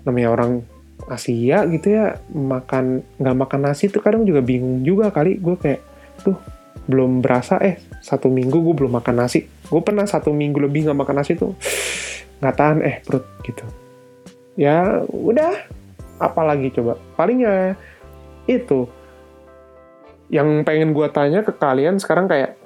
namanya 0.03 0.35
orang 0.35 0.53
Asia 1.07 1.63
gitu 1.69 1.93
ya 1.93 2.19
makan 2.35 3.05
nggak 3.21 3.37
makan 3.37 3.61
nasi 3.69 3.87
tuh 3.93 4.03
kadang 4.03 4.27
juga 4.27 4.43
bingung 4.43 4.83
juga 4.83 5.13
kali 5.13 5.39
gue 5.39 5.55
kayak 5.55 5.81
tuh 6.25 6.35
belum 6.89 7.21
berasa 7.21 7.61
eh 7.63 7.79
satu 8.01 8.33
minggu 8.33 8.59
gue 8.65 8.75
belum 8.75 8.97
makan 8.97 9.15
nasi 9.23 9.45
gue 9.45 9.83
pernah 9.85 10.09
satu 10.09 10.33
minggu 10.33 10.57
lebih 10.57 10.89
nggak 10.89 10.99
makan 10.99 11.17
nasi 11.21 11.39
tuh 11.39 11.53
nggak 12.41 12.55
tahan 12.57 12.79
eh 12.83 12.97
perut 13.05 13.29
gitu 13.45 13.65
ya 14.57 15.05
udah 15.07 15.53
apalagi 16.21 16.73
coba? 16.73 16.97
Paling 17.17 17.39
ya 17.45 17.75
itu. 18.49 18.89
Yang 20.27 20.67
pengen 20.67 20.91
gue 20.91 21.07
tanya 21.15 21.47
ke 21.47 21.55
kalian 21.55 22.03
sekarang 22.03 22.27
kayak 22.27 22.59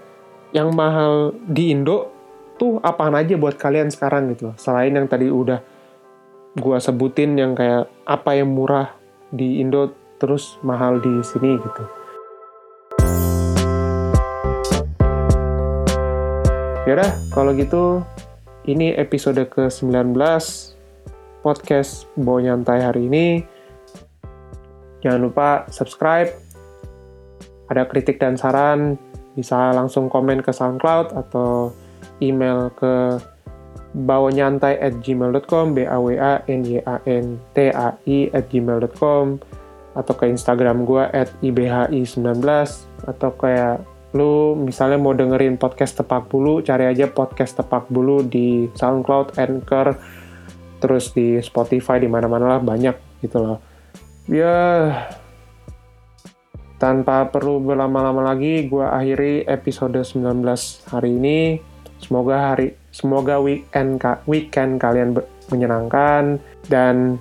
yang 0.51 0.73
mahal 0.73 1.37
di 1.47 1.71
Indo 1.71 2.09
tuh 2.57 2.81
apaan 2.81 3.17
aja 3.17 3.37
buat 3.37 3.57
kalian 3.57 3.93
sekarang 3.93 4.33
gitu? 4.33 4.53
Selain 4.57 4.93
yang 4.93 5.09
tadi 5.09 5.29
udah 5.29 5.61
gue 6.59 6.77
sebutin 6.83 7.39
yang 7.39 7.55
kayak 7.55 7.87
apa 8.09 8.35
yang 8.35 8.51
murah 8.51 8.91
di 9.31 9.63
Indo 9.63 9.95
terus 10.19 10.59
mahal 10.67 10.99
di 10.99 11.23
sini 11.23 11.57
gitu. 11.57 11.85
Yaudah, 16.89 17.13
kalau 17.31 17.55
gitu 17.55 18.03
ini 18.67 18.97
episode 18.99 19.39
ke-19 19.47 20.11
podcast 21.41 22.09
Bawa 22.17 22.45
Nyantai 22.45 22.81
hari 22.85 23.09
ini. 23.09 23.27
Jangan 25.01 25.21
lupa 25.21 25.49
subscribe. 25.73 26.29
Ada 27.73 27.89
kritik 27.89 28.21
dan 28.21 28.37
saran, 28.37 29.01
bisa 29.33 29.73
langsung 29.73 30.13
komen 30.13 30.45
ke 30.45 30.53
SoundCloud 30.53 31.17
atau 31.17 31.73
email 32.21 32.69
ke 32.77 33.17
bawanyantai 33.95 34.79
at 34.79 35.03
gmail.com 35.03 35.75
b 35.75 35.83
a 35.83 35.99
w 35.99 36.15
a 36.19 36.43
n 36.47 36.61
y 36.63 36.79
a 36.79 36.97
n 37.07 37.39
t 37.55 37.71
a 37.75 37.89
i 38.07 38.19
at 38.31 38.47
gmail.com 38.51 39.43
atau 39.99 40.15
ke 40.15 40.31
Instagram 40.31 40.87
gue 40.87 41.03
at 41.11 41.35
ibhi19 41.43 42.47
atau 43.11 43.31
kayak 43.35 43.83
lu 44.15 44.59
misalnya 44.59 44.99
mau 44.99 45.15
dengerin 45.15 45.55
podcast 45.55 45.99
Tepak 45.99 46.31
Bulu, 46.31 46.63
cari 46.67 46.91
aja 46.91 47.07
podcast 47.07 47.59
Tepak 47.59 47.87
Bulu 47.91 48.27
di 48.27 48.67
SoundCloud, 48.75 49.39
Anchor, 49.39 49.95
terus 50.81 51.13
di 51.13 51.39
Spotify 51.45 52.01
di 52.01 52.09
mana-mana 52.09 52.57
lah 52.57 52.61
banyak 52.61 53.23
gitu 53.23 53.39
loh. 53.39 53.59
Ya 54.27 54.91
tanpa 56.81 57.29
perlu 57.29 57.61
berlama-lama 57.61 58.33
lagi 58.33 58.65
gue 58.67 58.83
akhiri 58.83 59.45
episode 59.45 60.01
19 60.01 60.41
hari 60.89 61.11
ini. 61.13 61.41
Semoga 62.01 62.57
hari 62.57 62.73
semoga 62.89 63.37
weekend 63.37 64.01
weekend 64.25 64.81
kalian 64.81 65.13
menyenangkan. 65.53 66.41
Dan 66.65 67.21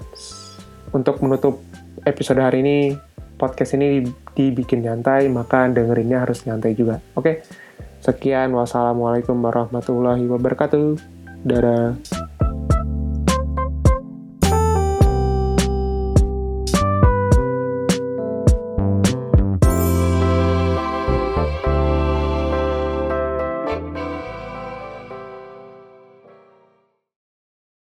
untuk 0.95 1.19
menutup 1.19 1.59
episode 2.07 2.39
hari 2.39 2.63
ini 2.63 2.77
podcast 3.35 3.75
ini 3.75 4.07
dibikin 4.35 4.83
nyantai 4.83 5.27
maka 5.27 5.67
dengerinnya 5.67 6.23
harus 6.23 6.47
nyantai 6.47 6.71
juga. 6.79 7.03
Oke 7.19 7.43
sekian. 7.99 8.55
Wassalamualaikum 8.55 9.35
warahmatullahi 9.43 10.23
wabarakatuh. 10.23 10.95
Dadah 11.43 11.99